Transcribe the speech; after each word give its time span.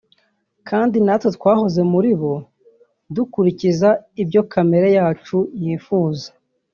Kandi 0.69 0.97
natwe 1.05 1.29
twahoze 1.37 1.81
muri 1.91 2.11
bo 2.19 2.33
dukurikiza 3.15 3.89
ibyo 4.21 4.41
kamere 4.51 4.87
yacu 4.97 5.37
yifuza 5.63 6.27